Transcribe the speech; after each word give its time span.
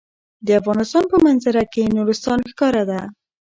د 0.45 0.47
افغانستان 0.61 1.03
په 1.11 1.17
منظره 1.25 1.63
کې 1.73 1.93
نورستان 1.97 2.39
ښکاره 2.51 2.83
ده. 2.89 3.01